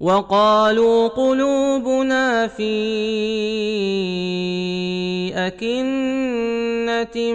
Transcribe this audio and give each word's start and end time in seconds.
وقالوا 0.00 1.08
قلوبنا 1.08 2.46
في 2.46 2.70
أكنة 5.34 7.32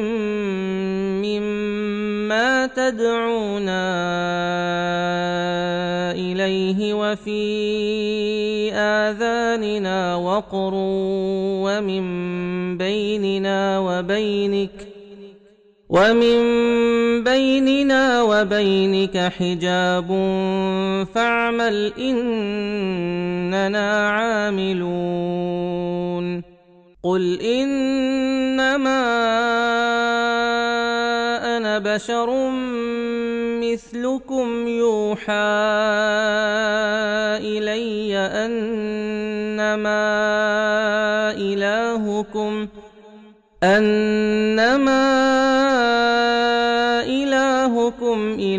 مما 1.20 2.68
تدعونا 2.68 3.84
إليه 6.12 6.94
وفي 6.94 7.44
آذاننا 8.74 10.16
وقر 10.16 10.72
ومن 11.64 12.04
بيننا 12.78 13.80
وبينك 13.80 14.93
ومن 15.94 16.38
بيننا 17.24 18.22
وبينك 18.22 19.18
حجاب 19.18 20.10
فاعمل 21.14 21.94
إننا 22.00 23.90
عاملون. 24.10 25.74
قل 27.04 27.42
إنما 27.42 29.04
أنا 31.58 31.80
بشر 31.80 32.50
مثلكم 33.62 34.68
يوحى 34.68 35.34
إلي 37.38 38.18
أنما 38.18 39.94
إلهكم 41.38 42.68
أنما 43.64 44.13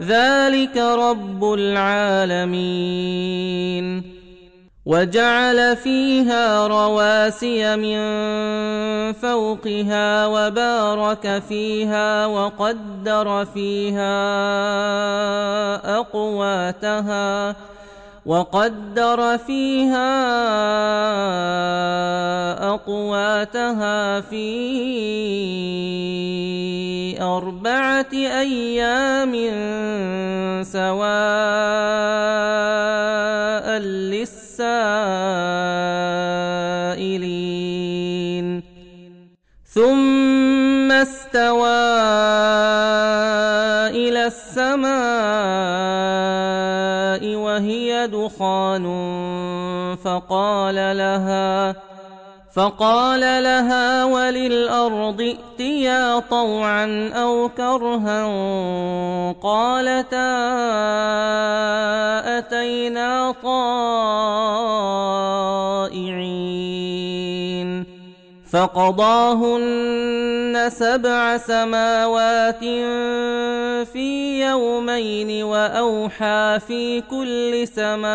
ذلك 0.00 0.76
رب 0.76 1.44
العالمين 1.54 3.02
وجعل 4.86 5.76
فيها 5.76 6.66
رواسي 6.66 7.76
من 7.76 7.98
فوقها 9.12 10.26
وبارك 10.26 11.42
فيها 11.48 12.26
وقدر 12.26 13.44
فيها 13.44 14.14
اقواتها 15.98 17.56
وقدر 18.26 19.38
فيها 19.38 20.14
أقواتها 22.74 24.20
في 24.20 24.42
أربعة 27.22 28.12
أيام 28.14 29.32
سواء 30.62 31.02
للسائلين. 33.82 35.02
ثم 39.66 40.92
استوى 40.92 41.82
إلى 43.90 44.26
السماء 44.26 45.21
وهي 47.42 48.06
دخان 48.06 48.86
فقال 50.04 50.74
لها 50.74 51.74
فقال 52.54 53.20
لها 53.20 54.04
وللأرض 54.04 55.20
ائتيا 55.20 56.18
طوعا 56.18 57.10
أو 57.14 57.48
كرها. 57.48 58.26
قالتا 59.42 60.32
أتينا 62.38 63.34
طائعين. 63.42 63.62
فقضاهن 68.52 69.72
سبع 70.68 71.36
سماوات 71.36 72.64
في 73.92 74.40
يومين 74.40 75.42
وأوحى 75.42 76.58
في 76.66 77.00
كل 77.00 77.68
سماء 77.68 78.12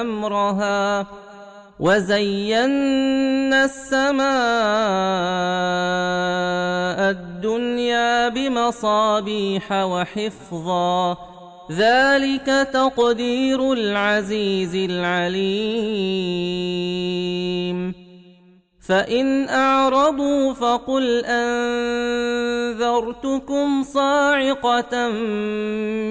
أمرها 0.00 1.06
وزينا 1.80 3.64
السماء 3.64 4.22
الدنيا 7.10 8.28
بمصابيح 8.28 9.72
وحفظا 9.72 11.31
ذلك 11.70 12.68
تقدير 12.72 13.72
العزيز 13.72 14.74
العليم. 14.74 16.02
فإن 18.88 19.48
أعرضوا 19.48 20.52
فقل 20.52 21.24
أنذرتكم 21.24 22.72
صاعقة 23.82 25.08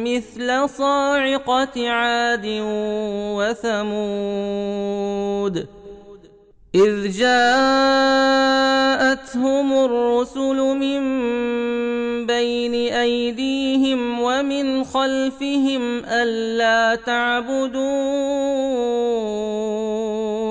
مثل 0.05 0.69
صاعقة 0.69 1.89
عاد 1.89 2.45
وثمود. 3.71 5.80
إذ 6.75 7.11
جاءتهم 7.11 8.53
الرسل 9.73 10.55
من 10.55 11.01
بين 12.25 12.73
أيديهم 12.93 14.19
ومن 14.19 14.83
خلفهم 14.83 16.05
ألا 16.05 16.95
تعبدوا 16.95 17.81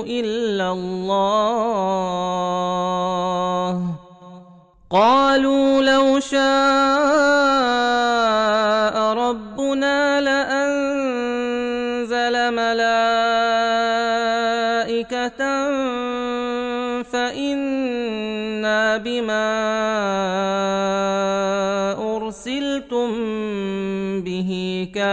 إلا 0.04 0.72
الله. 0.72 1.20
قالوا 4.90 5.82
لو 5.82 6.20
شاء 6.20 7.79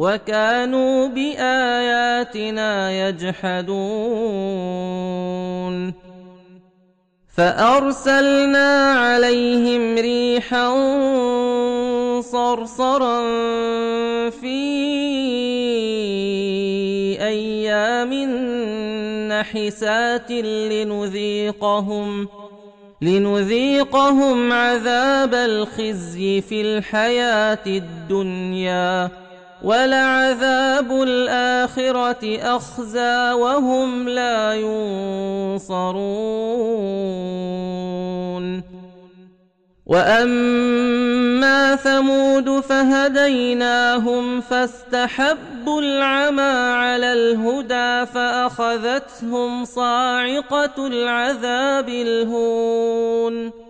وكانوا 0.00 1.08
بآياتنا 1.08 2.70
يجحدون. 3.08 3.70
فأرسلنا 7.36 8.92
عليهم 8.92 9.94
ريحا 9.98 10.68
صرصرا 12.20 13.20
في 14.30 14.60
أيام 17.20 18.12
حسات 19.42 20.30
لنذيقهم 20.72 22.28
لنذيقهم 23.02 24.52
عذاب 24.52 25.34
الخزي 25.34 26.40
في 26.40 26.60
الحياة 26.60 27.66
الدنيا. 27.66 29.10
ولعذاب 29.62 30.92
الآخرة 30.92 32.38
أخزى 32.56 33.32
وهم 33.32 34.08
لا 34.08 34.54
ينصرون. 34.54 36.10
وأما 39.86 41.76
ثمود 41.76 42.60
فهديناهم 42.60 44.40
فاستحبوا 44.40 45.80
العمى 45.80 46.42
على 46.74 47.12
الهدى 47.12 48.06
فأخذتهم 48.06 49.64
صاعقة 49.64 50.86
العذاب 50.86 51.88
الهون. 51.88 53.69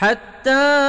حتى 0.00 0.80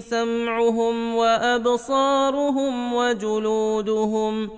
سمعهم 0.00 1.14
وأبصارهم 1.14 2.94
وجلودهم. 2.94 4.50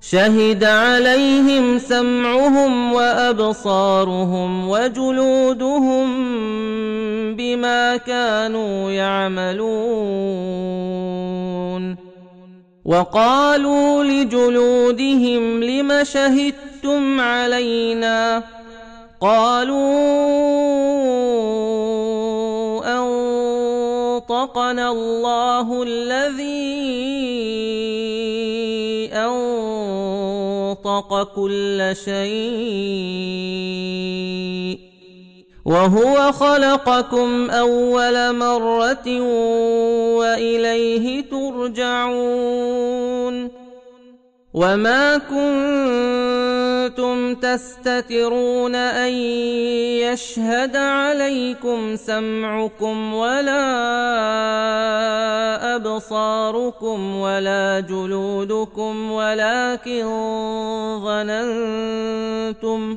شهد 0.00 0.64
عليهم 0.64 1.78
سمعهم 1.78 2.92
وأبصارهم 2.92 4.68
وجلودهم 4.68 6.08
بما 7.36 7.96
كانوا 7.96 8.90
يعملون. 8.90 10.69
وقالوا 12.84 14.04
لجلودهم 14.04 15.64
لم 15.64 16.04
شهدتم 16.04 17.20
علينا 17.20 18.42
قالوا 19.20 19.80
أنطقنا 22.98 24.90
الله 24.90 25.82
الذي 25.82 26.80
أنطق 29.12 31.22
كل 31.34 31.92
شيء 32.04 33.30
وهو 35.70 36.32
خلقكم 36.32 37.50
أول 37.50 38.36
مرة 38.36 39.20
وإليه 40.18 41.24
ترجعون 41.30 42.80
وما 44.54 45.18
كنتم 45.18 47.34
تستترون 47.34 48.74
أن 48.74 49.12
يشهد 50.02 50.76
عليكم 50.76 51.96
سمعكم 51.96 53.14
ولا 53.14 53.66
أبصاركم 55.76 57.16
ولا 57.16 57.80
جلودكم 57.80 59.10
ولكن 59.10 60.04
ظننتم 61.04 62.96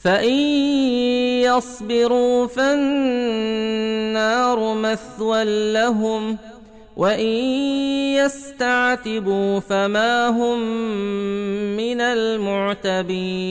فان 0.00 0.32
يصبروا 1.44 2.46
فالنار 2.46 3.94
مثوى 4.74 5.72
لهم 5.72 6.38
وان 6.96 7.26
يستعتبوا 8.16 9.60
فما 9.60 10.28
هم 10.28 10.60
من 11.76 12.00
المعتبين 12.00 13.50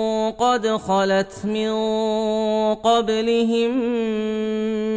قد 0.31 0.67
خلت 0.67 1.45
من 1.45 1.71
قبلهم 2.75 3.77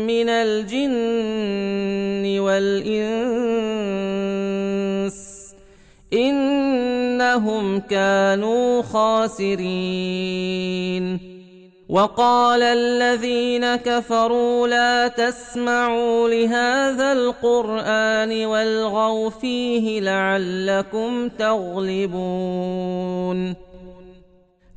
من 0.06 0.28
الجن 0.28 2.40
والإنس 2.40 2.94
إنهم 6.12 7.80
كانوا 7.80 8.82
خاسرين. 8.82 9.64
وقال 11.88 12.62
الذين 12.62 13.76
كفروا 13.76 14.68
لا 14.68 15.08
تسمعوا 15.08 16.28
لهذا 16.28 17.12
القرآن 17.12 18.46
والغوا 18.46 19.30
فيه 19.30 20.00
لعلكم 20.00 21.28
تغلبون. 21.28 22.04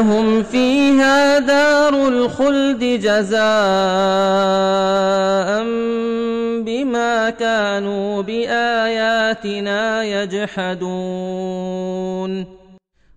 لهم 0.00 0.42
فيها 0.42 1.38
دار 1.38 2.08
الخلد 2.08 2.84
جزاء 2.84 3.40
بما 6.64 7.30
كانوا 7.30 8.22
بآياتنا 8.22 10.04
يجحدون. 10.04 11.40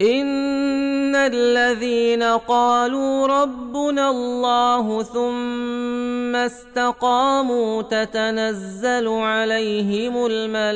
ان 0.00 1.14
الذين 1.16 2.22
قالوا 2.22 3.26
ربنا 3.26 4.10
الله 4.10 5.02
ثم 5.02 6.36
استقاموا 6.36 7.82
تتنزل 7.82 9.08
عليهم 9.08 10.26
الملائكه 10.30 10.68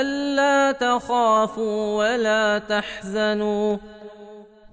الا 0.00 0.72
تخافوا 0.72 1.98
ولا 1.98 2.58
تحزنوا 2.58 3.76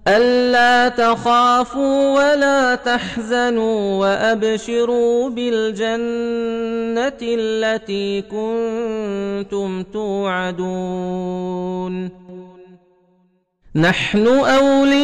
ألا 0.08 0.90
تخافوا 0.90 2.14
ولا 2.16 2.76
تحزنوا 2.76 4.00
وأبشروا 4.00 5.30
بالجنة 5.30 7.18
التي 7.22 8.22
كنتم 8.22 9.84
توعدون 9.94 11.38
نحن 13.76 14.28
أولياؤكم 14.28 15.02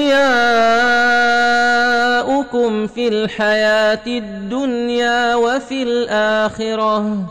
في 2.88 3.08
الحياة 3.08 4.08
الدنيا 4.08 5.36
وفي 5.36 5.84
الآخرة 5.84 7.26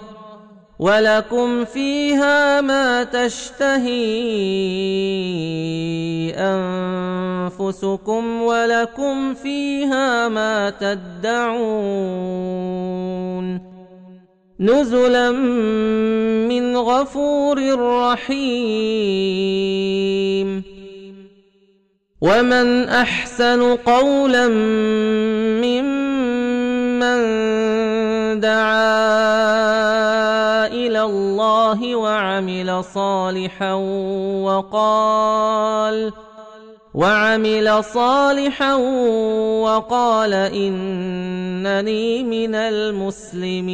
ولكم 0.83 1.65
فيها 1.65 2.61
ما 2.61 3.05
تشتهي 3.05 3.95
انفسكم 7.51 8.43
ولكم 8.43 9.35
فيها 9.35 10.29
ما 10.29 10.71
تدعون 10.71 12.03
نزلا 14.61 15.31
من 16.51 16.77
غفور 16.77 17.59
رحيم 17.79 18.43
ومن 22.21 22.89
احسن 22.89 23.77
قولا 23.77 24.49
ممن 25.62 27.21
دعا 28.41 29.72
الله 31.12 31.97
وعمل 31.97 32.85
صالحا 32.85 33.73
وقال 34.42 36.12
وعمل 36.95 37.85
صالحا 37.85 38.75
وقال 39.64 40.33
إنني 40.35 42.23
من 42.23 42.54
المسلمين. 42.54 43.73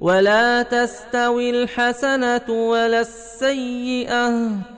ولا 0.00 0.62
تستوي 0.62 1.50
الحسنة 1.50 2.48
ولا 2.48 3.00
السيئة. 3.00 4.73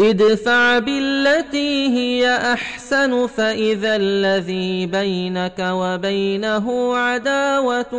ادفع 0.00 0.78
بالتي 0.78 1.88
هي 1.88 2.36
أحسن 2.36 3.26
فإذا 3.26 3.96
الذي 3.96 4.86
بينك 4.86 5.58
وبينه 5.58 6.96
عداوة 6.96 7.92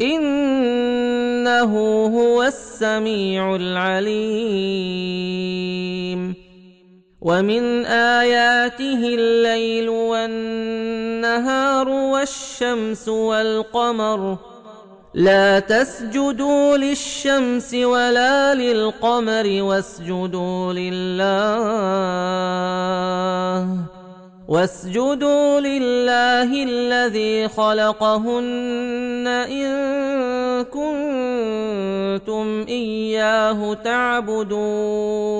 إنه 0.00 1.72
هو 2.06 2.42
السميع 2.42 3.56
العليم. 3.56 5.14
ومن 7.20 7.86
آياته 7.86 9.14
الليل 9.14 9.88
والنهار 9.88 11.88
والشمس 11.88 13.08
والقمر. 13.08 14.38
لا 15.14 15.58
تسجدوا 15.58 16.76
للشمس 16.76 17.74
ولا 17.74 18.54
للقمر 18.54 19.62
واسجدوا 19.62 20.72
لله. 20.72 21.24
واسجدوا 24.48 25.60
لله 25.60 26.64
الذي 26.64 27.48
خلقهن 27.48 29.26
إن 29.26 29.74
كنتم 30.64 32.66
إياه 32.68 33.74
تعبدون. 33.74 35.34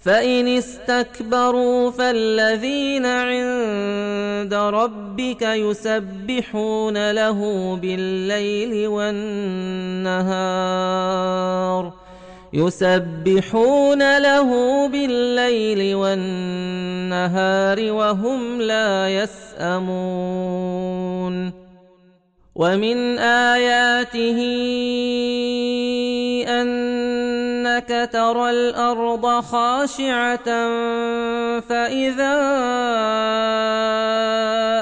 فإن 0.00 0.48
استكبروا 0.48 1.90
فالذين 1.90 3.06
عند 3.06 4.54
ربك 4.54 5.42
يسبحون 5.42 7.10
له 7.10 7.78
بالليل 7.82 8.88
والنهار. 8.88 10.20
يسبحون 12.52 14.18
له 14.18 14.88
بالليل 14.88 15.94
والنهار 15.94 17.92
وهم 17.92 18.60
لا 18.60 19.08
يسأمون. 19.08 20.60
ومن 22.60 23.18
آياته 23.18 24.38
أنك 26.48 28.08
ترى 28.12 28.50
الأرض 28.50 29.40
خاشعة 29.40 30.48
فإذا 31.60 32.36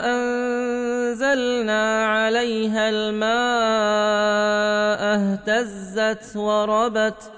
أنزلنا 0.05 2.07
عليها 2.07 2.89
الماء 2.89 3.29
اهتزت 5.15 6.37
وربت 6.37 7.38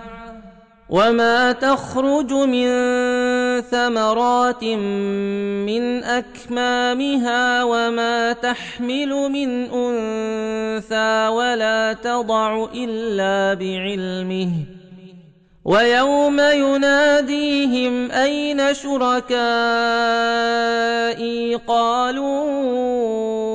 وما 0.91 1.51
تخرج 1.51 2.33
من 2.33 2.67
ثمرات 3.61 4.63
من 4.63 6.03
اكمامها 6.03 7.63
وما 7.63 8.33
تحمل 8.33 9.09
من 9.09 9.71
انثى 9.71 11.27
ولا 11.27 11.93
تضع 11.93 12.67
الا 12.75 13.53
بعلمه 13.53 14.49
ويوم 15.65 16.39
يناديهم 16.39 18.11
اين 18.11 18.73
شركائي 18.73 19.35
قالوا 21.55 23.50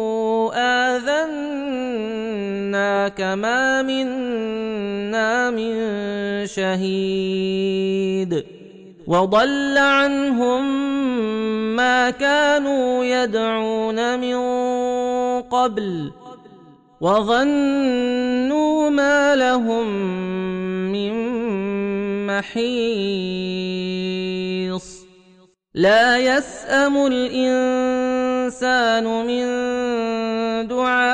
اذناك 2.86 3.20
ما 3.20 3.82
منا 3.82 5.50
من 5.50 5.74
شهيد 6.46 8.44
وضل 9.06 9.78
عنهم 9.78 10.64
ما 11.76 12.10
كانوا 12.10 13.04
يدعون 13.04 14.20
من 14.20 14.36
قبل 15.42 16.12
وظنوا 17.00 18.90
ما 18.90 19.34
لهم 19.36 19.86
من 20.92 21.12
محيص 22.26 23.66
لا 25.76 26.16
يسأم 26.16 27.06
الإنسان 27.06 28.56
من 29.04 29.46
دعاء 30.68 31.04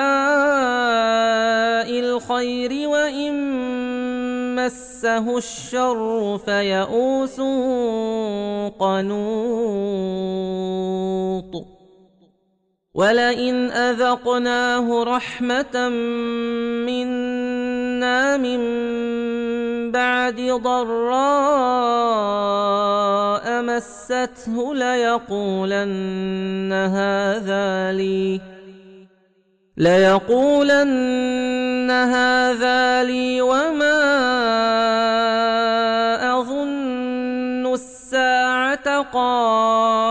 الخير 1.90 2.88
وإن 2.88 3.34
مسه 4.54 5.38
الشر 5.38 6.38
فيئوس 6.46 7.40
قنوط. 8.78 9.52
ولئن 12.94 13.70
أذقناه 13.70 15.04
رحمة 15.04 15.88
منا 16.86 18.36
من 18.36 18.60
بعد 19.90 20.40
ضراء 20.62 21.82
مسته 23.62 24.74
ليقولن 24.74 26.72
هذا 26.72 27.92
لي 27.92 28.40
ليقولن 29.76 31.32
هذا 31.90 33.04
لي 33.04 33.42
وما 33.42 34.02
أظن 36.38 37.74
الساعة 37.74 39.00
قائمة 39.02 40.02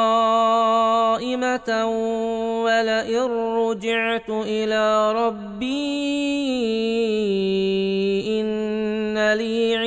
ولئن 2.64 3.32
رجعت 3.32 4.30
إلى 4.30 5.12
ربي 5.12 5.92
إن 8.42 9.34
لي 9.34 9.78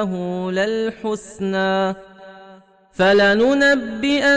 عنده 0.00 0.50
للحسنى. 0.50 1.94
فلننبئن 2.92 4.34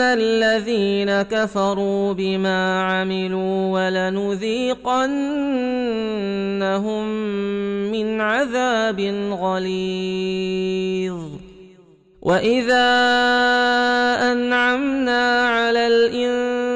الذين 0.00 1.22
كفروا 1.22 2.12
بما 2.12 2.82
عملوا 2.82 3.72
ولنذيقنهم 3.72 4.68
من 7.92 8.20
عذاب 8.20 9.00
غليظ. 9.40 11.20
وإذا 12.22 12.88
أنعمنا 14.32 15.48
على 15.48 15.86
الإنسان 15.86 16.69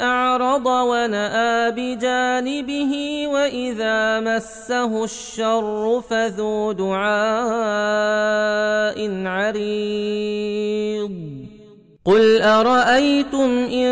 أعرض 0.00 0.66
ونأى 0.66 1.70
بجانبه 1.70 2.92
وإذا 3.26 4.20
مسه 4.20 5.04
الشر 5.04 6.02
فذو 6.10 6.72
دعاء 6.72 7.00
عريض. 9.26 11.12
قل 12.04 12.42
أرأيتم 12.42 13.50
إن 13.72 13.90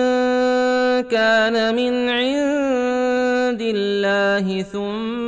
كان 1.03 1.74
من 1.74 2.09
عند 2.09 3.62
الله 3.62 4.62
ثم 4.62 5.28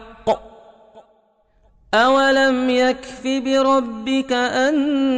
اولم 1.93 2.69
يكف 2.69 3.27
بربك 3.27 4.31
انه 4.31 5.09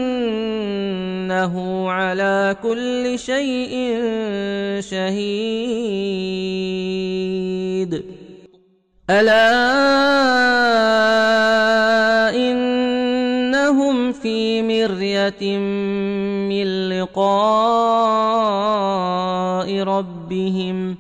على 1.92 2.56
كل 2.64 3.20
شيء 3.20 4.02
شهيد 4.82 5.14
الا 9.10 9.50
انهم 12.36 14.12
في 14.14 14.62
مريه 14.62 15.58
من 16.50 16.90
لقاء 16.90 18.14
ربهم 19.84 20.98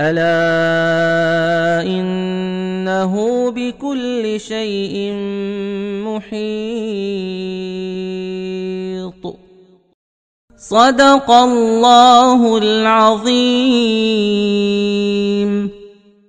الا 0.00 0.34
إنه 2.84 3.50
بكل 3.50 4.40
شيء 4.40 5.12
محيط. 6.04 6.44
صدق 10.56 11.30
الله 11.30 12.58
العظيم. 12.58 13.44